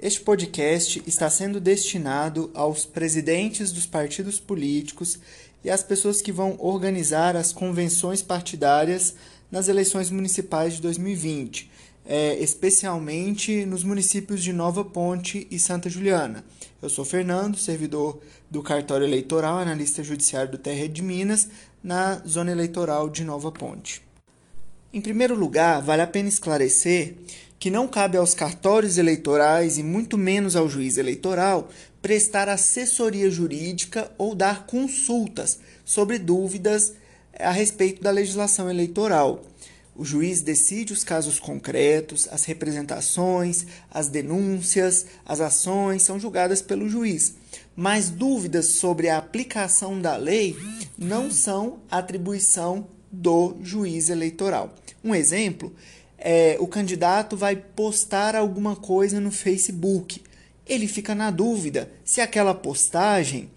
Este 0.00 0.20
podcast 0.20 1.02
está 1.08 1.28
sendo 1.28 1.58
destinado 1.58 2.52
aos 2.54 2.84
presidentes 2.84 3.72
dos 3.72 3.84
partidos 3.84 4.38
políticos 4.38 5.18
e 5.64 5.68
às 5.68 5.82
pessoas 5.82 6.22
que 6.22 6.30
vão 6.30 6.54
organizar 6.60 7.34
as 7.34 7.52
convenções 7.52 8.22
partidárias 8.22 9.16
nas 9.50 9.66
eleições 9.66 10.08
municipais 10.08 10.74
de 10.74 10.82
2020, 10.82 11.68
é, 12.06 12.36
especialmente 12.38 13.66
nos 13.66 13.82
municípios 13.82 14.40
de 14.40 14.52
Nova 14.52 14.84
Ponte 14.84 15.48
e 15.50 15.58
Santa 15.58 15.90
Juliana. 15.90 16.44
Eu 16.80 16.88
sou 16.88 17.04
Fernando, 17.04 17.58
servidor 17.58 18.20
do 18.48 18.62
cartório 18.62 19.04
eleitoral, 19.04 19.58
analista 19.58 20.04
judiciário 20.04 20.52
do 20.52 20.58
TR 20.58 20.86
de 20.88 21.02
Minas, 21.02 21.48
na 21.82 22.22
zona 22.24 22.52
eleitoral 22.52 23.10
de 23.10 23.24
Nova 23.24 23.50
Ponte. 23.50 24.07
Em 24.90 25.02
primeiro 25.02 25.34
lugar, 25.34 25.82
vale 25.82 26.00
a 26.00 26.06
pena 26.06 26.30
esclarecer 26.30 27.14
que 27.58 27.70
não 27.70 27.86
cabe 27.86 28.16
aos 28.16 28.32
cartórios 28.32 28.96
eleitorais 28.96 29.76
e 29.76 29.82
muito 29.82 30.16
menos 30.16 30.56
ao 30.56 30.66
juiz 30.66 30.96
eleitoral 30.96 31.68
prestar 32.00 32.48
assessoria 32.48 33.30
jurídica 33.30 34.10
ou 34.16 34.34
dar 34.34 34.64
consultas 34.64 35.58
sobre 35.84 36.18
dúvidas 36.18 36.94
a 37.38 37.50
respeito 37.50 38.02
da 38.02 38.10
legislação 38.10 38.70
eleitoral. 38.70 39.44
O 39.94 40.06
juiz 40.06 40.40
decide 40.40 40.94
os 40.94 41.04
casos 41.04 41.38
concretos, 41.38 42.26
as 42.30 42.44
representações, 42.44 43.66
as 43.90 44.08
denúncias, 44.08 45.04
as 45.26 45.40
ações 45.40 46.02
são 46.02 46.18
julgadas 46.18 46.62
pelo 46.62 46.88
juiz. 46.88 47.34
Mas 47.76 48.08
dúvidas 48.08 48.66
sobre 48.66 49.10
a 49.10 49.18
aplicação 49.18 50.00
da 50.00 50.16
lei 50.16 50.56
não 50.96 51.30
são 51.30 51.80
atribuição 51.90 52.86
do 53.10 53.56
juiz 53.62 54.08
eleitoral. 54.08 54.74
Um 55.02 55.14
exemplo 55.14 55.74
é, 56.18 56.56
o 56.58 56.66
candidato 56.66 57.36
vai 57.36 57.54
postar 57.54 58.34
alguma 58.34 58.74
coisa 58.74 59.20
no 59.20 59.30
Facebook. 59.30 60.20
Ele 60.66 60.88
fica 60.88 61.14
na 61.14 61.30
dúvida 61.30 61.90
se 62.04 62.20
aquela 62.20 62.54
postagem 62.54 63.48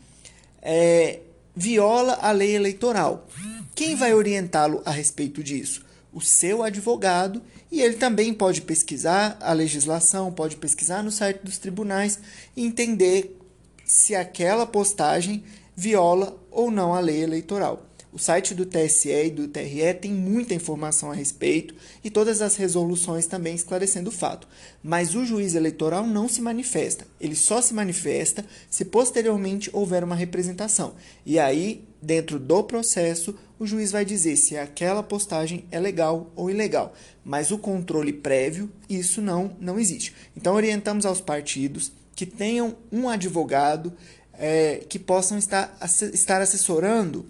é, 0.62 1.20
viola 1.56 2.14
a 2.22 2.31
lei 2.31 2.56
eleitoral. 2.56 3.28
Quem 3.73 3.95
vai 3.95 4.14
orientá-lo 4.14 4.81
a 4.86 4.92
respeito 4.92 5.44
disso? 5.44 5.84
O 6.14 6.22
seu 6.22 6.62
advogado, 6.62 7.42
e 7.72 7.81
ele 7.81 7.95
também 7.95 8.34
pode 8.34 8.62
pesquisar 8.62 9.38
a 9.42 9.53
legislação, 9.53 10.31
pode 10.31 10.58
pesquisar 10.58 11.02
no 11.02 11.12
site 11.12 11.40
dos 11.42 11.58
tribunais 11.58 12.20
e 12.56 12.64
entender 12.64 13.38
se 13.84 14.14
aquela 14.14 14.68
postagem 14.68 15.44
viola 15.75 16.38
ou 16.52 16.70
não 16.70 16.94
a 16.94 17.00
lei 17.00 17.23
eleitoral. 17.23 17.86
O 18.14 18.20
site 18.20 18.54
do 18.54 18.66
TSE 18.66 19.09
e 19.09 19.30
do 19.30 19.48
TRE 19.48 19.94
tem 19.94 20.12
muita 20.12 20.54
informação 20.54 21.09
a 21.09 21.14
respeito 21.14 21.73
e 22.04 22.09
todas 22.09 22.42
as 22.42 22.58
resoluções 22.58 23.26
também 23.26 23.56
esclarecendo 23.56 24.09
o 24.09 24.14
fato. 24.14 24.50
Mas 24.84 25.16
o 25.16 25.23
juiz 25.23 25.56
eleitoral 25.56 26.06
não 26.06 26.28
se 26.28 26.42
manifesta. 26.42 27.08
Ele 27.22 27.36
só 27.36 27.62
se 27.62 27.73
manifesta 27.73 28.45
se 28.70 28.84
posteriormente 28.84 29.70
houver 29.72 30.03
uma 30.03 30.16
representação. 30.16 30.94
E 31.26 31.40
aí, 31.40 31.88
dentro 32.02 32.38
do 32.38 32.62
processo, 32.64 33.34
o 33.58 33.66
juiz 33.66 33.94
vai 33.94 34.03
dizer 34.03 34.36
se 34.36 34.58
aquela 34.58 35.02
postagem 35.02 35.64
é 35.72 35.80
legal 35.80 36.30
ou 36.36 36.50
ilegal. 36.50 36.94
Mas 37.23 37.50
o 37.50 37.58
controle 37.58 38.12
prévio, 38.12 38.70
isso 38.90 39.22
não, 39.22 39.56
não 39.58 39.80
existe. 39.80 40.14
Então, 40.36 40.56
orientamos 40.56 41.06
aos 41.06 41.22
partidos 41.22 41.94
que 42.14 42.25
tenham 42.25 42.75
um 42.92 43.08
advogado 43.08 43.94
é, 44.34 44.84
que 44.90 45.00
possam 45.00 45.38
estar, 45.38 45.78
estar 46.14 46.42
assessorando 46.42 47.25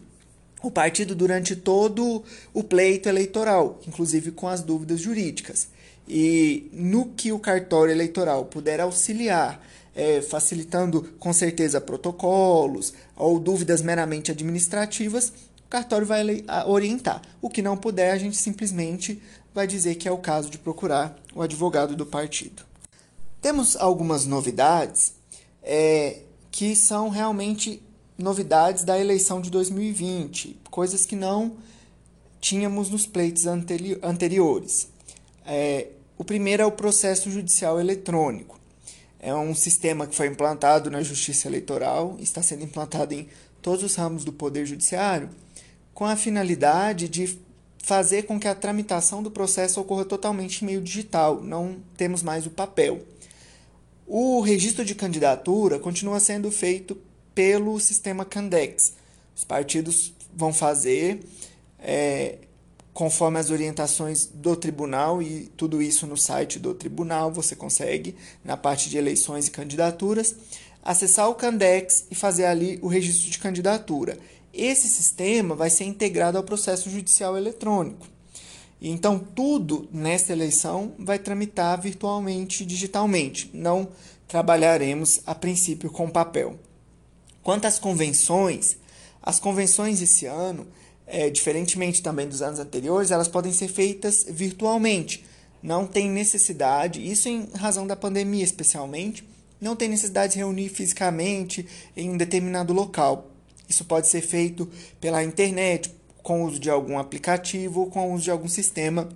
o 0.62 0.70
partido 0.70 1.16
durante 1.16 1.56
todo 1.56 2.24
o 2.54 2.64
pleito 2.64 3.10
eleitoral, 3.10 3.80
inclusive 3.88 4.32
com 4.32 4.48
as 4.48 4.62
dúvidas 4.62 5.00
jurídicas. 5.00 5.70
E 6.08 6.70
no 6.74 7.06
que 7.06 7.32
o 7.32 7.40
cartório 7.40 7.92
eleitoral 7.92 8.46
puder 8.46 8.80
auxiliar, 8.80 9.62
é, 9.96 10.22
facilitando 10.22 11.04
com 11.20 11.34
certeza 11.34 11.82
protocolos 11.82 12.94
ou 13.16 13.40
dúvidas 13.40 13.82
meramente 13.82 14.32
administrativas, 14.32 15.34
o 15.66 15.70
cartório 15.70 16.06
vai 16.06 16.44
orientar. 16.66 17.22
O 17.42 17.50
que 17.50 17.62
não 17.62 17.78
puder, 17.78 18.12
a 18.12 18.18
gente 18.18 18.38
simplesmente 18.38 19.22
vai 19.54 19.68
dizer 19.68 19.96
que 19.96 20.08
é 20.08 20.12
o 20.12 20.18
caso 20.18 20.50
de 20.50 20.58
procurar 20.58 21.18
o 21.34 21.42
advogado 21.42 21.96
do 21.96 22.06
partido. 22.06 22.64
Temos 23.42 23.76
algumas 23.76 24.26
novidades 24.26 25.14
é, 25.64 26.20
que 26.50 26.76
são 26.76 27.10
realmente 27.10 27.82
novidades 28.24 28.84
da 28.84 29.00
eleição 29.00 29.42
de 29.42 29.50
2020, 29.50 30.60
coisas 30.70 31.06
que 31.06 31.16
não 31.16 31.58
tínhamos 32.40 32.90
nos 32.90 33.06
pleitos 33.06 33.46
anteri 33.46 33.98
anteriores. 34.02 34.90
É, 35.46 35.88
o 36.18 36.24
primeiro 36.24 36.64
é 36.64 36.66
o 36.66 36.72
processo 36.72 37.30
judicial 37.30 37.80
eletrônico. 37.80 38.60
É 39.20 39.34
um 39.34 39.54
sistema 39.54 40.08
que 40.08 40.16
foi 40.16 40.28
implantado 40.28 40.90
na 40.90 41.04
Justiça 41.04 41.48
Eleitoral, 41.48 42.18
está 42.20 42.42
sendo 42.42 42.64
implantado 42.64 43.14
em 43.14 43.28
todos 43.62 43.84
os 43.84 43.96
ramos 43.96 44.26
do 44.26 44.34
Poder 44.34 44.66
Judiciário, 44.66 45.30
com 45.94 46.06
a 46.06 46.16
finalidade 46.16 47.08
de 47.08 47.40
fazer 47.84 48.24
com 48.24 48.40
que 48.40 48.48
a 48.48 48.56
tramitação 48.56 49.22
do 49.22 49.30
processo 49.30 49.80
ocorra 49.80 50.06
totalmente 50.06 50.62
em 50.62 50.66
meio 50.66 50.82
digital, 50.82 51.42
não 51.42 51.78
temos 51.96 52.24
mais 52.24 52.46
o 52.46 52.52
papel. 52.52 53.02
O 54.08 54.42
registro 54.42 54.84
de 54.84 54.94
candidatura 54.94 55.80
continua 55.80 56.20
sendo 56.20 56.52
feito 56.52 56.98
pelo 57.34 57.80
sistema 57.80 58.26
Candex. 58.26 58.94
Os 59.36 59.44
partidos 59.44 60.14
vão 60.34 60.54
fazer 60.54 61.20
é, 61.80 62.38
conforme 62.94 63.40
as 63.40 63.50
orientações 63.50 64.26
do 64.26 64.56
tribunal 64.56 65.22
e 65.22 65.50
tudo 65.58 65.82
isso 65.82 66.06
no 66.06 66.18
site 66.18 66.60
do 66.60 66.74
tribunal 66.74 67.32
você 67.32 67.56
consegue 67.56 68.16
na 68.44 68.58
parte 68.58 68.90
de 68.90 68.98
eleições 68.98 69.48
e 69.48 69.52
candidaturas 69.52 70.36
acessar 70.84 71.30
o 71.30 71.36
Candex 71.36 72.06
e 72.10 72.16
fazer 72.16 72.46
ali 72.46 72.80
o 72.82 72.88
registro 72.88 73.30
de 73.30 73.40
candidatura. 73.40 74.18
Esse 74.54 74.88
sistema 74.88 75.56
vai 75.56 75.70
ser 75.70 75.86
integrado 75.86 76.38
ao 76.38 76.44
processo 76.44 76.90
judicial 76.90 77.38
eletrônico. 77.38 78.08
Então, 78.82 79.20
tudo 79.20 79.88
nesta 79.92 80.34
eleição 80.34 80.94
vai 80.98 81.20
tramitar 81.20 81.80
virtualmente, 81.80 82.66
digitalmente. 82.66 83.50
Não 83.54 83.90
trabalharemos 84.28 85.22
a 85.26 85.36
princípio 85.36 85.92
com 85.92 86.10
papel. 86.10 86.58
Quanto 87.44 87.66
às 87.66 87.80
convenções, 87.80 88.78
as 89.22 89.40
convenções 89.40 90.02
esse 90.02 90.26
ano, 90.26 90.68
é, 91.08 91.30
diferentemente 91.30 92.02
também 92.02 92.28
dos 92.28 92.42
anos 92.42 92.60
anteriores, 92.60 93.12
elas 93.12 93.28
podem 93.28 93.52
ser 93.52 93.68
feitas 93.68 94.26
virtualmente. 94.28 95.26
Não 95.62 95.86
tem 95.86 96.10
necessidade, 96.10 97.06
isso 97.06 97.28
em 97.30 97.50
razão 97.56 97.86
da 97.86 97.96
pandemia 97.96 98.44
especialmente, 98.44 99.28
não 99.60 99.76
tem 99.76 99.90
necessidade 99.90 100.34
de 100.34 100.40
reunir 100.40 100.70
fisicamente 100.70 101.68
em 101.96 102.10
um 102.10 102.18
determinado 102.18 102.74
local. 102.74 103.30
Isso 103.70 103.86
pode 103.86 104.08
ser 104.08 104.22
feito 104.22 104.68
pela 105.00 105.24
internet, 105.24 105.94
com 106.24 106.44
o 106.44 106.48
uso 106.48 106.60
de 106.60 106.70
algum 106.70 106.98
aplicativo 106.98 107.82
ou 107.82 107.88
com 107.88 108.10
o 108.10 108.14
uso 108.14 108.24
de 108.24 108.32
algum 108.32 108.48
sistema 108.48 109.10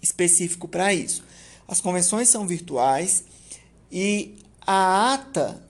específico 0.00 0.68
para 0.68 0.92
isso. 0.92 1.24
As 1.66 1.80
convenções 1.80 2.28
são 2.28 2.46
virtuais 2.46 3.24
e 3.90 4.36
a 4.60 5.14
ata 5.14 5.62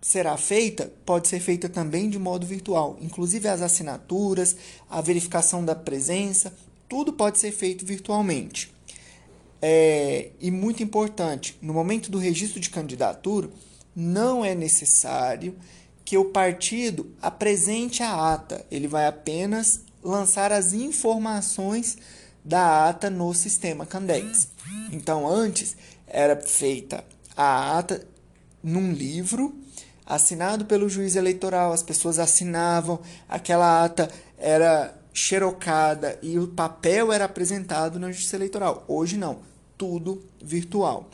será 0.00 0.36
feita 0.36 0.92
pode 1.04 1.28
ser 1.28 1.40
feita 1.40 1.68
também 1.68 2.08
de 2.08 2.18
modo 2.18 2.46
virtual, 2.46 2.96
inclusive 3.00 3.48
as 3.48 3.62
assinaturas, 3.62 4.56
a 4.88 5.00
verificação 5.00 5.64
da 5.64 5.74
presença, 5.74 6.52
tudo 6.88 7.12
pode 7.12 7.38
ser 7.38 7.52
feito 7.52 7.84
virtualmente. 7.84 8.72
É, 9.60 10.30
e 10.40 10.50
muito 10.50 10.82
importante, 10.82 11.56
no 11.60 11.74
momento 11.74 12.10
do 12.10 12.18
registro 12.18 12.60
de 12.60 12.70
candidatura, 12.70 13.50
não 13.94 14.44
é 14.44 14.54
necessário 14.54 15.56
que 16.04 16.16
o 16.16 16.26
partido 16.26 17.12
apresente 17.20 18.02
a 18.02 18.32
ata, 18.32 18.64
ele 18.70 18.86
vai 18.86 19.06
apenas 19.06 19.82
lançar 20.02 20.52
as 20.52 20.72
informações 20.72 21.98
da 22.44 22.88
ata 22.88 23.10
no 23.10 23.34
sistema 23.34 23.84
Candex. 23.84 24.48
Então, 24.90 25.28
antes 25.28 25.76
era 26.06 26.36
feita 26.40 27.04
a 27.36 27.78
ata 27.78 28.06
num 28.62 28.92
livro 28.92 29.54
assinado 30.08 30.64
pelo 30.64 30.88
juiz 30.88 31.16
eleitoral, 31.16 31.70
as 31.70 31.82
pessoas 31.82 32.18
assinavam, 32.18 32.98
aquela 33.28 33.84
ata 33.84 34.10
era 34.38 34.98
xerocada 35.12 36.18
e 36.22 36.38
o 36.38 36.48
papel 36.48 37.12
era 37.12 37.26
apresentado 37.26 37.98
na 37.98 38.10
justiça 38.10 38.36
eleitoral. 38.36 38.84
Hoje 38.88 39.18
não, 39.18 39.40
tudo 39.76 40.24
virtual, 40.42 41.10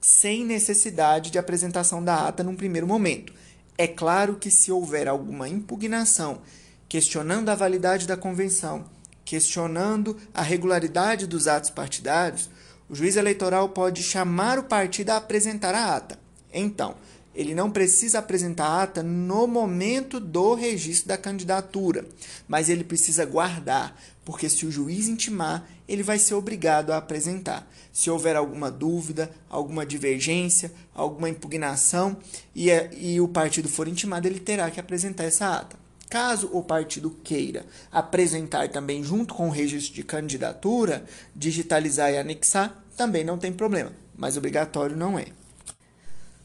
sem 0.00 0.42
necessidade 0.42 1.30
de 1.30 1.38
apresentação 1.38 2.02
da 2.02 2.28
ata 2.28 2.42
num 2.42 2.56
primeiro 2.56 2.86
momento. 2.86 3.34
É 3.76 3.86
claro 3.86 4.36
que 4.36 4.50
se 4.50 4.72
houver 4.72 5.06
alguma 5.06 5.46
impugnação 5.46 6.40
questionando 6.88 7.50
a 7.50 7.54
validade 7.54 8.06
da 8.06 8.16
convenção, 8.16 8.86
questionando 9.22 10.16
a 10.32 10.40
regularidade 10.40 11.26
dos 11.26 11.46
atos 11.46 11.70
partidários, 11.70 12.48
o 12.88 12.94
juiz 12.94 13.16
eleitoral 13.16 13.68
pode 13.68 14.02
chamar 14.02 14.58
o 14.58 14.64
partido 14.64 15.10
a 15.10 15.18
apresentar 15.18 15.74
a 15.74 15.96
ata. 15.96 16.18
Então, 16.52 16.96
ele 17.34 17.54
não 17.54 17.70
precisa 17.70 18.18
apresentar 18.18 18.66
a 18.66 18.82
ata 18.82 19.02
no 19.02 19.46
momento 19.46 20.18
do 20.18 20.54
registro 20.54 21.08
da 21.08 21.16
candidatura, 21.16 22.04
mas 22.48 22.68
ele 22.68 22.82
precisa 22.82 23.24
guardar, 23.24 23.96
porque 24.24 24.48
se 24.48 24.66
o 24.66 24.70
juiz 24.70 25.08
intimar, 25.08 25.68
ele 25.88 26.02
vai 26.02 26.18
ser 26.18 26.34
obrigado 26.34 26.90
a 26.90 26.96
apresentar. 26.96 27.68
Se 27.92 28.10
houver 28.10 28.36
alguma 28.36 28.70
dúvida, 28.70 29.30
alguma 29.48 29.86
divergência, 29.86 30.72
alguma 30.94 31.28
impugnação 31.28 32.16
e, 32.54 32.70
é, 32.70 32.90
e 32.96 33.20
o 33.20 33.28
partido 33.28 33.68
for 33.68 33.88
intimado, 33.88 34.26
ele 34.26 34.40
terá 34.40 34.70
que 34.70 34.80
apresentar 34.80 35.24
essa 35.24 35.56
ata. 35.56 35.78
Caso 36.08 36.50
o 36.52 36.62
partido 36.62 37.10
queira 37.22 37.64
apresentar 37.92 38.68
também 38.68 39.02
junto 39.04 39.32
com 39.32 39.46
o 39.46 39.52
registro 39.52 39.94
de 39.94 40.02
candidatura, 40.02 41.04
digitalizar 41.34 42.10
e 42.10 42.18
anexar, 42.18 42.84
também 42.96 43.22
não 43.22 43.38
tem 43.38 43.52
problema, 43.52 43.92
mas 44.16 44.36
obrigatório 44.36 44.96
não 44.96 45.16
é. 45.16 45.26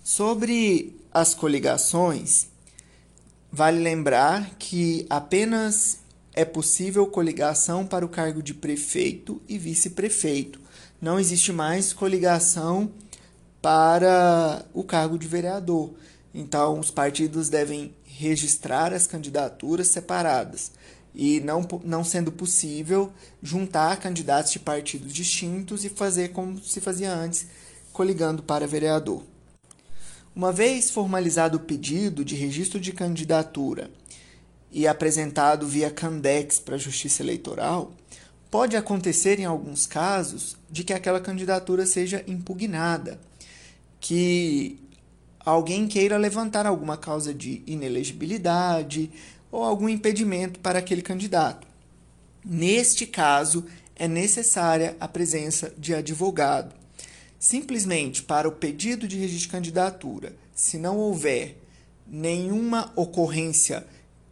Sobre 0.06 0.96
as 1.12 1.34
coligações, 1.34 2.46
vale 3.52 3.80
lembrar 3.80 4.52
que 4.60 5.04
apenas 5.10 5.98
é 6.32 6.46
possível 6.46 7.08
coligação 7.08 7.88
para 7.88 8.06
o 8.06 8.10
cargo 8.10 8.44
de 8.44 8.54
prefeito 8.54 9.42
e 9.50 9.58
vice-prefeito. 9.58 10.62
Não 11.02 11.20
existe 11.20 11.52
mais 11.52 11.92
coligação 11.92 12.92
para 13.64 14.64
o 14.76 14.84
cargo 14.84 15.18
de 15.18 15.28
vereador. 15.28 15.96
Então, 16.36 16.80
os 16.80 16.92
partidos 16.92 17.50
devem 17.50 17.92
registrar 18.04 18.94
as 18.94 19.08
candidaturas 19.08 19.88
separadas 19.88 20.72
e 21.16 21.40
não, 21.40 21.68
não 21.84 22.04
sendo 22.04 22.32
possível 22.32 23.12
juntar 23.42 24.00
candidatos 24.00 24.52
de 24.52 24.60
partidos 24.60 25.12
distintos 25.12 25.84
e 25.84 25.90
fazer 25.90 26.28
como 26.30 26.62
se 26.62 26.80
fazia 26.80 27.12
antes, 27.12 27.48
coligando 27.92 28.44
para 28.44 28.68
vereador. 28.68 29.24
Uma 30.36 30.52
vez 30.52 30.92
formalizado 30.92 31.56
o 31.56 31.62
pedido 31.62 32.26
de 32.26 32.36
registro 32.36 32.78
de 32.78 32.92
candidatura 32.92 33.90
e 34.70 34.86
apresentado 34.86 35.66
via 35.66 35.90
Candex 35.90 36.60
para 36.60 36.76
a 36.76 36.78
Justiça 36.78 37.24
Eleitoral, 37.24 37.94
pode 38.52 38.76
acontecer 38.76 39.40
em 39.40 39.46
alguns 39.46 39.88
casos 39.88 40.58
de 40.70 40.84
que 40.84 40.92
aquela 40.92 41.22
candidatura 41.22 41.86
seja 41.86 42.22
impugnada, 42.28 43.18
que 44.02 44.78
alguém 45.40 45.88
queira 45.88 46.18
levantar 46.18 46.66
alguma 46.66 46.98
causa 46.98 47.34
de 47.34 47.64
inelegibilidade 47.66 49.10
ou 49.50 49.64
algum 49.64 49.88
impedimento 49.88 50.60
para 50.60 50.80
aquele 50.80 51.02
candidato. 51.02 51.66
Neste 52.44 53.06
caso, 53.06 53.66
é 53.96 54.06
necessária 54.06 54.98
a 55.00 55.08
presença 55.08 55.74
de 55.78 55.96
advogado 55.96 56.76
Simplesmente 57.46 58.24
para 58.24 58.50
o 58.50 58.52
pedido 58.52 59.08
de 59.08 59.18
registro 59.18 59.46
de 59.46 59.52
candidatura, 59.52 60.36
se 60.56 60.80
não 60.80 60.98
houver 60.98 61.62
nenhuma 62.08 62.92
ocorrência 62.96 63.86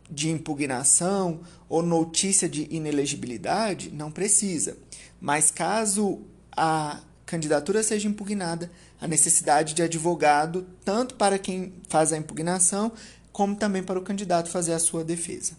de 0.10 0.32
impugnação 0.32 1.42
ou 1.70 1.84
notícia 1.84 2.50
de 2.50 2.68
inelegibilidade, 2.72 3.92
não 3.92 4.10
precisa. 4.10 4.80
Mas 5.22 5.52
caso 5.52 6.22
a 6.58 7.02
candidatura 7.24 7.84
seja 7.84 8.08
impugnada, 8.08 8.72
a 9.00 9.08
necessidade 9.08 9.76
de 9.76 9.84
advogado, 9.84 10.66
tanto 10.84 11.14
para 11.14 11.38
quem 11.38 11.72
faz 11.88 12.12
a 12.12 12.18
impugnação, 12.18 12.92
como 13.32 13.56
também 13.56 13.84
para 13.84 14.00
o 14.00 14.04
candidato 14.04 14.50
fazer 14.50 14.74
a 14.74 14.80
sua 14.80 15.04
defesa. 15.04 15.52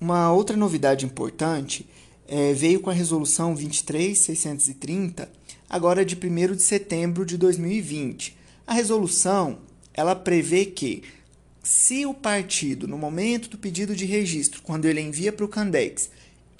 Uma 0.00 0.32
outra 0.32 0.56
novidade 0.56 1.06
importante 1.06 1.88
é, 2.26 2.52
veio 2.52 2.80
com 2.80 2.90
a 2.90 2.92
resolução 2.92 3.54
23630 3.54 5.45
agora 5.68 6.04
de 6.04 6.16
1 6.16 6.54
de 6.54 6.62
setembro 6.62 7.24
de 7.24 7.36
2020. 7.36 8.36
A 8.66 8.72
resolução 8.72 9.58
ela 9.92 10.14
prevê 10.14 10.66
que 10.66 11.02
se 11.62 12.06
o 12.06 12.14
partido, 12.14 12.86
no 12.86 12.96
momento 12.96 13.48
do 13.48 13.58
pedido 13.58 13.96
de 13.96 14.04
registro, 14.04 14.62
quando 14.62 14.84
ele 14.84 15.00
envia 15.00 15.32
para 15.32 15.44
o 15.44 15.48
Candex, 15.48 16.10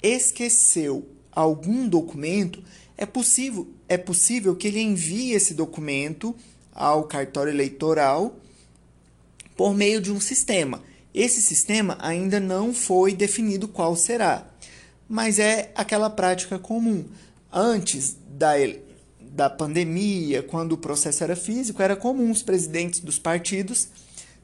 esqueceu 0.03 1.07
algum 1.31 1.87
documento, 1.87 2.61
é 2.97 3.05
possível, 3.05 3.71
é 3.87 3.97
possível 3.97 4.55
que 4.55 4.67
ele 4.67 4.81
envie 4.81 5.31
esse 5.31 5.53
documento 5.53 6.35
ao 6.73 7.03
cartório 7.03 7.53
eleitoral 7.53 8.37
por 9.55 9.73
meio 9.73 10.01
de 10.01 10.11
um 10.11 10.19
sistema. 10.19 10.83
Esse 11.13 11.41
sistema 11.41 11.97
ainda 11.99 12.39
não 12.39 12.73
foi 12.73 13.13
definido 13.13 13.67
qual 13.67 13.95
será, 13.95 14.47
mas 15.07 15.39
é 15.39 15.71
aquela 15.75 16.09
prática 16.09 16.59
comum. 16.59 17.05
Antes 17.51 18.17
da, 18.29 18.53
da 19.37 19.51
pandemia, 19.51 20.41
quando 20.41 20.71
o 20.71 20.77
processo 20.77 21.23
era 21.23 21.35
físico, 21.35 21.79
era 21.83 21.95
comum 21.95 22.31
os 22.31 22.41
presidentes 22.41 22.99
dos 22.99 23.19
partidos 23.19 23.87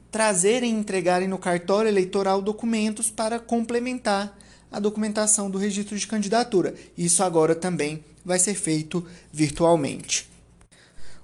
trazerem 0.08 0.72
e 0.72 0.78
entregarem 0.78 1.26
no 1.26 1.36
cartório 1.36 1.88
eleitoral 1.88 2.40
documentos 2.40 3.10
para 3.10 3.40
complementar 3.40 4.38
a 4.70 4.78
documentação 4.78 5.50
do 5.50 5.58
registro 5.58 5.98
de 5.98 6.06
candidatura. 6.06 6.76
Isso 6.96 7.24
agora 7.24 7.56
também 7.56 8.04
vai 8.24 8.38
ser 8.38 8.54
feito 8.54 9.04
virtualmente. 9.32 10.30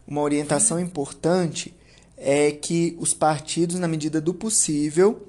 Uma 0.04 0.22
orientação 0.22 0.80
importante 0.80 1.72
é 2.16 2.50
que 2.50 2.96
os 2.98 3.14
partidos, 3.14 3.78
na 3.78 3.86
medida 3.86 4.20
do 4.20 4.34
possível, 4.34 5.28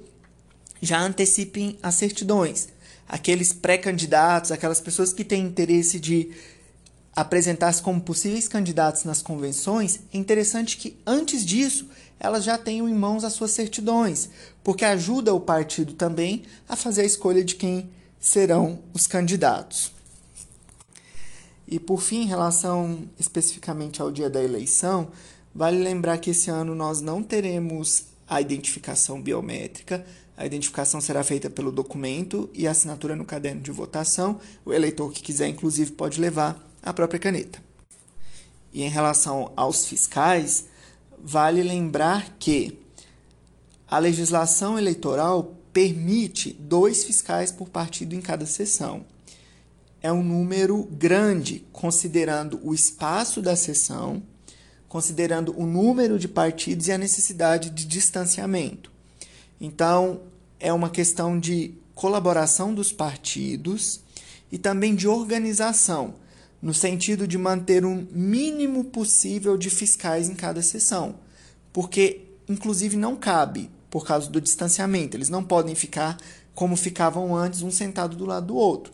já 0.80 1.00
antecipem 1.00 1.78
as 1.80 1.94
certidões. 1.94 2.70
Aqueles 3.08 3.52
pré-candidatos, 3.52 4.50
aquelas 4.50 4.80
pessoas 4.80 5.12
que 5.12 5.22
têm 5.22 5.44
interesse 5.44 6.00
de 6.00 6.32
apresentar-se 7.14 7.82
como 7.82 8.00
possíveis 8.00 8.48
candidatos 8.48 9.04
nas 9.04 9.20
convenções, 9.20 10.00
é 10.12 10.16
interessante 10.16 10.76
que 10.76 10.96
antes 11.06 11.44
disso 11.44 11.88
elas 12.18 12.44
já 12.44 12.56
tenham 12.56 12.88
em 12.88 12.94
mãos 12.94 13.24
as 13.24 13.32
suas 13.32 13.50
certidões, 13.50 14.30
porque 14.62 14.84
ajuda 14.84 15.34
o 15.34 15.40
partido 15.40 15.92
também 15.94 16.44
a 16.68 16.76
fazer 16.76 17.02
a 17.02 17.06
escolha 17.06 17.44
de 17.44 17.56
quem 17.56 17.90
serão 18.20 18.78
os 18.94 19.06
candidatos. 19.06 19.92
E 21.66 21.80
por 21.80 22.00
fim, 22.00 22.22
em 22.22 22.26
relação 22.26 23.08
especificamente 23.18 24.00
ao 24.00 24.10
dia 24.10 24.30
da 24.30 24.42
eleição, 24.42 25.08
vale 25.54 25.82
lembrar 25.82 26.18
que 26.18 26.30
esse 26.30 26.48
ano 26.48 26.74
nós 26.74 27.00
não 27.00 27.22
teremos 27.22 28.04
a 28.28 28.40
identificação 28.40 29.20
biométrica. 29.20 30.04
A 30.36 30.46
identificação 30.46 31.00
será 31.00 31.24
feita 31.24 31.50
pelo 31.50 31.72
documento 31.72 32.48
e 32.54 32.68
assinatura 32.68 33.16
no 33.16 33.24
caderno 33.24 33.60
de 33.60 33.70
votação. 33.70 34.40
O 34.64 34.72
eleitor 34.72 35.12
que 35.12 35.22
quiser, 35.22 35.48
inclusive, 35.48 35.92
pode 35.92 36.20
levar 36.20 36.71
a 36.82 36.92
própria 36.92 37.20
caneta. 37.20 37.62
E 38.72 38.82
em 38.82 38.88
relação 38.88 39.52
aos 39.54 39.86
fiscais, 39.86 40.66
vale 41.22 41.62
lembrar 41.62 42.36
que 42.38 42.78
a 43.86 43.98
legislação 43.98 44.78
eleitoral 44.78 45.54
permite 45.72 46.52
dois 46.52 47.04
fiscais 47.04 47.52
por 47.52 47.68
partido 47.68 48.14
em 48.14 48.20
cada 48.20 48.46
sessão. 48.46 49.04
É 50.00 50.10
um 50.10 50.22
número 50.22 50.84
grande, 50.84 51.64
considerando 51.72 52.58
o 52.62 52.74
espaço 52.74 53.40
da 53.40 53.54
sessão, 53.54 54.22
considerando 54.88 55.54
o 55.58 55.64
número 55.64 56.18
de 56.18 56.26
partidos 56.26 56.88
e 56.88 56.92
a 56.92 56.98
necessidade 56.98 57.70
de 57.70 57.86
distanciamento. 57.86 58.90
Então, 59.60 60.22
é 60.58 60.72
uma 60.72 60.90
questão 60.90 61.38
de 61.38 61.74
colaboração 61.94 62.74
dos 62.74 62.92
partidos 62.92 64.00
e 64.50 64.58
também 64.58 64.94
de 64.94 65.06
organização 65.06 66.14
no 66.62 66.72
sentido 66.72 67.26
de 67.26 67.36
manter 67.36 67.84
um 67.84 68.06
mínimo 68.12 68.84
possível 68.84 69.58
de 69.58 69.68
fiscais 69.68 70.28
em 70.28 70.34
cada 70.34 70.62
sessão, 70.62 71.16
porque 71.72 72.20
inclusive 72.48 72.96
não 72.96 73.16
cabe 73.16 73.68
por 73.90 74.06
causa 74.06 74.30
do 74.30 74.40
distanciamento, 74.40 75.16
eles 75.16 75.28
não 75.28 75.42
podem 75.42 75.74
ficar 75.74 76.16
como 76.54 76.76
ficavam 76.76 77.34
antes, 77.34 77.62
um 77.62 77.70
sentado 77.70 78.16
do 78.16 78.26
lado 78.26 78.48
do 78.48 78.56
outro. 78.56 78.92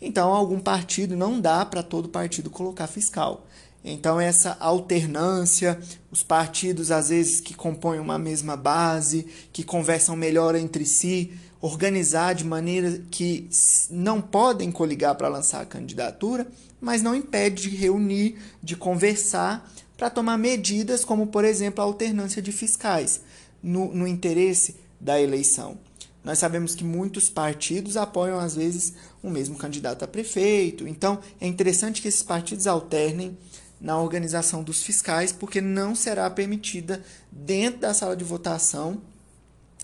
Então, 0.00 0.34
algum 0.34 0.60
partido 0.60 1.16
não 1.16 1.40
dá 1.40 1.64
para 1.64 1.82
todo 1.82 2.08
partido 2.08 2.50
colocar 2.50 2.86
fiscal. 2.86 3.46
Então, 3.82 4.20
essa 4.20 4.56
alternância, 4.58 5.78
os 6.10 6.22
partidos 6.22 6.90
às 6.90 7.08
vezes 7.08 7.40
que 7.40 7.54
compõem 7.54 8.00
uma 8.00 8.18
mesma 8.18 8.56
base, 8.56 9.26
que 9.52 9.62
conversam 9.62 10.16
melhor 10.16 10.56
entre 10.56 10.84
si, 10.84 11.32
organizar 11.60 12.34
de 12.34 12.44
maneira 12.44 13.02
que 13.10 13.48
não 13.90 14.20
podem 14.20 14.70
coligar 14.70 15.14
para 15.14 15.28
lançar 15.28 15.62
a 15.62 15.66
candidatura, 15.66 16.46
mas 16.80 17.02
não 17.02 17.14
impede 17.14 17.70
de 17.70 17.76
reunir, 17.76 18.38
de 18.62 18.76
conversar 18.76 19.70
para 19.96 20.10
tomar 20.10 20.36
medidas, 20.36 21.04
como 21.04 21.28
por 21.28 21.44
exemplo 21.44 21.82
a 21.82 21.84
alternância 21.84 22.42
de 22.42 22.52
fiscais, 22.52 23.20
no, 23.62 23.92
no 23.94 24.06
interesse 24.06 24.76
da 25.00 25.20
eleição. 25.20 25.78
Nós 26.22 26.38
sabemos 26.38 26.74
que 26.74 26.82
muitos 26.82 27.30
partidos 27.30 27.96
apoiam, 27.96 28.38
às 28.38 28.56
vezes, 28.56 28.94
o 29.22 29.30
mesmo 29.30 29.56
candidato 29.56 30.04
a 30.04 30.08
prefeito. 30.08 30.86
Então, 30.88 31.20
é 31.40 31.46
interessante 31.46 32.02
que 32.02 32.08
esses 32.08 32.22
partidos 32.22 32.66
alternem 32.66 33.38
na 33.80 34.00
organização 34.00 34.62
dos 34.62 34.82
fiscais, 34.82 35.30
porque 35.30 35.60
não 35.60 35.94
será 35.94 36.28
permitida, 36.28 37.02
dentro 37.30 37.80
da 37.80 37.94
sala 37.94 38.16
de 38.16 38.24
votação, 38.24 39.00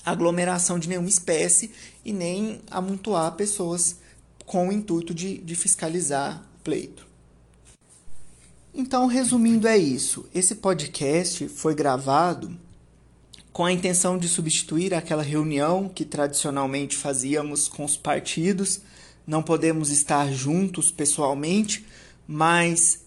aglomeração 0.05 0.79
de 0.79 0.89
nenhuma 0.89 1.09
espécie 1.09 1.71
e 2.05 2.13
nem 2.13 2.61
amontoar 2.71 3.33
pessoas 3.33 3.97
com 4.45 4.69
o 4.69 4.73
intuito 4.73 5.15
de, 5.15 5.39
de 5.39 5.55
fiscalizar 5.55 6.43
o 6.59 6.63
pleito. 6.63 7.07
Então, 8.75 9.07
resumindo, 9.07 9.69
é 9.69 9.77
isso. 9.77 10.27
Esse 10.35 10.57
podcast 10.57 11.49
foi 11.49 11.75
gravado 11.75 12.57
com 13.53 13.65
a 13.65 13.73
intenção 13.73 14.17
de 14.17 14.29
substituir 14.29 14.95
aquela 14.95 15.23
reunião 15.23 15.89
que 15.89 16.05
tradicionalmente 16.05 16.97
fazíamos 16.97 17.69
com 17.69 17.85
os 17.85 17.97
partidos 17.97 18.81
não 19.27 19.43
podemos 19.43 19.91
estar 19.91 20.33
juntos 20.33 20.91
pessoalmente, 20.91 21.85
mas 22.27 23.02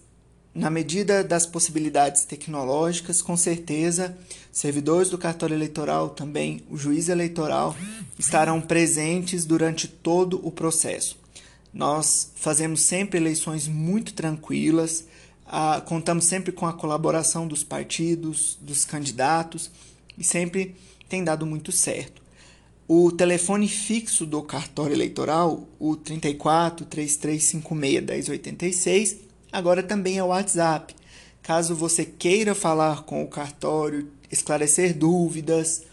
na 0.56 0.70
medida 0.70 1.22
das 1.22 1.44
possibilidades 1.44 2.24
tecnológicas, 2.24 3.20
com 3.20 3.36
certeza, 3.36 4.16
servidores 4.50 5.10
do 5.10 5.18
cartório 5.18 5.54
eleitoral, 5.54 6.08
também 6.08 6.62
o 6.70 6.78
juiz 6.78 7.10
eleitoral, 7.10 7.76
estarão 8.18 8.58
presentes 8.58 9.44
durante 9.44 9.86
todo 9.86 10.40
o 10.42 10.50
processo. 10.50 11.18
Nós 11.74 12.32
fazemos 12.36 12.86
sempre 12.86 13.18
eleições 13.18 13.68
muito 13.68 14.14
tranquilas, 14.14 15.04
contamos 15.84 16.24
sempre 16.24 16.50
com 16.50 16.66
a 16.66 16.72
colaboração 16.72 17.46
dos 17.46 17.62
partidos, 17.62 18.56
dos 18.58 18.82
candidatos 18.86 19.70
e 20.16 20.24
sempre 20.24 20.74
tem 21.06 21.22
dado 21.22 21.44
muito 21.44 21.70
certo. 21.70 22.22
O 22.88 23.12
telefone 23.12 23.68
fixo 23.68 24.24
do 24.24 24.42
cartório 24.42 24.94
eleitoral, 24.94 25.68
o 25.78 25.96
34 25.96 26.86
3356 26.86 28.28
1086, 28.28 29.25
agora 29.50 29.82
também 29.82 30.18
é 30.18 30.22
o 30.22 30.28
WhatsApp. 30.28 30.94
Caso 31.42 31.74
você 31.74 32.04
queira 32.04 32.54
falar 32.54 33.02
com 33.02 33.22
o 33.22 33.28
cartório, 33.28 34.10
esclarecer 34.30 34.96
dúvidas, 34.96 35.84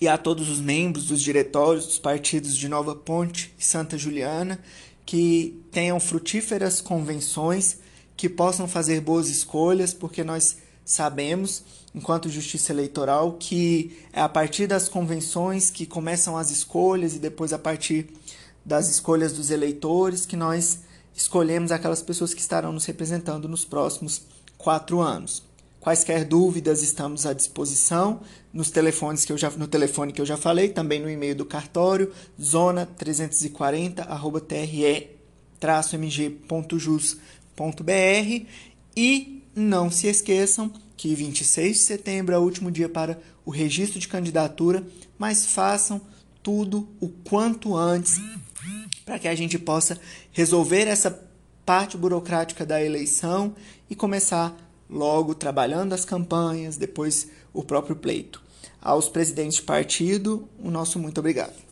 e 0.00 0.06
a 0.06 0.18
todos 0.18 0.48
os 0.50 0.60
membros 0.60 1.06
dos 1.06 1.22
diretórios 1.22 1.86
dos 1.86 1.98
partidos 1.98 2.54
de 2.54 2.68
Nova 2.68 2.94
Ponte 2.94 3.54
e 3.58 3.64
Santa 3.64 3.96
Juliana 3.96 4.60
que 5.06 5.62
tenham 5.70 6.00
frutíferas 6.00 6.80
convenções 6.80 7.78
que 8.16 8.28
possam 8.28 8.66
fazer 8.66 9.00
boas 9.00 9.28
escolhas, 9.28 9.94
porque 9.94 10.24
nós 10.24 10.56
sabemos, 10.84 11.62
enquanto 11.96 12.28
justiça 12.28 12.72
eleitoral, 12.72 13.32
que 13.32 13.98
é 14.12 14.20
a 14.20 14.28
partir 14.28 14.66
das 14.66 14.88
convenções 14.88 15.70
que 15.70 15.86
começam 15.86 16.36
as 16.36 16.50
escolhas 16.50 17.16
e 17.16 17.18
depois 17.18 17.52
a 17.52 17.58
partir 17.58 18.08
das 18.64 18.88
escolhas 18.88 19.32
dos 19.32 19.50
eleitores 19.50 20.26
que 20.26 20.36
nós 20.36 20.80
escolhemos 21.14 21.72
aquelas 21.72 22.02
pessoas 22.02 22.34
que 22.34 22.40
estarão 22.40 22.72
nos 22.72 22.84
representando 22.84 23.48
nos 23.48 23.64
próximos 23.64 24.22
quatro 24.58 25.00
anos. 25.00 25.42
Quaisquer 25.80 26.24
dúvidas 26.24 26.82
estamos 26.82 27.24
à 27.24 27.32
disposição 27.32 28.20
nos 28.52 28.70
telefones 28.70 29.24
que 29.24 29.32
eu 29.32 29.38
já 29.38 29.50
no 29.50 29.66
telefone 29.66 30.12
que 30.12 30.20
eu 30.20 30.26
já 30.26 30.36
falei, 30.36 30.68
também 30.68 31.00
no 31.00 31.08
e-mail 31.08 31.34
do 31.34 31.46
cartório 31.46 32.12
zona 32.40 32.84
340 32.84 34.04
tre-mg.jus 35.58 37.16
www.cultura.br 37.56 38.46
e 38.94 39.35
não 39.56 39.90
se 39.90 40.06
esqueçam 40.06 40.70
que 40.98 41.14
26 41.14 41.78
de 41.78 41.82
setembro 41.82 42.34
é 42.34 42.38
o 42.38 42.42
último 42.42 42.70
dia 42.70 42.88
para 42.88 43.18
o 43.44 43.50
registro 43.50 43.98
de 43.98 44.06
candidatura, 44.06 44.86
mas 45.18 45.46
façam 45.46 46.00
tudo 46.42 46.86
o 47.00 47.08
quanto 47.08 47.74
antes 47.74 48.20
para 49.04 49.18
que 49.18 49.28
a 49.28 49.34
gente 49.34 49.58
possa 49.58 49.98
resolver 50.30 50.86
essa 50.86 51.26
parte 51.64 51.96
burocrática 51.96 52.66
da 52.66 52.82
eleição 52.82 53.54
e 53.88 53.94
começar 53.94 54.54
logo 54.88 55.34
trabalhando 55.34 55.94
as 55.94 56.04
campanhas, 56.04 56.76
depois 56.76 57.28
o 57.52 57.64
próprio 57.64 57.96
pleito. 57.96 58.42
Aos 58.80 59.08
presidentes 59.08 59.56
de 59.56 59.62
partido, 59.62 60.48
o 60.58 60.70
nosso 60.70 60.98
muito 60.98 61.18
obrigado. 61.18 61.65